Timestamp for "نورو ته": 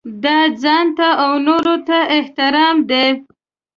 1.47-1.97